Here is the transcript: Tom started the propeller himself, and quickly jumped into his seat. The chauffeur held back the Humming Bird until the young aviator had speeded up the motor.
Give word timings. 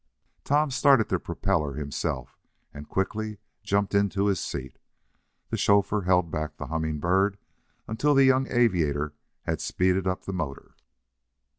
Tom 0.43 0.71
started 0.71 1.09
the 1.09 1.19
propeller 1.19 1.73
himself, 1.75 2.39
and 2.73 2.89
quickly 2.89 3.37
jumped 3.61 3.93
into 3.93 4.25
his 4.25 4.39
seat. 4.39 4.79
The 5.51 5.57
chauffeur 5.57 6.01
held 6.05 6.31
back 6.31 6.57
the 6.57 6.65
Humming 6.65 6.97
Bird 6.97 7.37
until 7.87 8.15
the 8.15 8.25
young 8.25 8.47
aviator 8.51 9.13
had 9.43 9.61
speeded 9.61 10.07
up 10.07 10.23
the 10.23 10.33
motor. 10.33 10.73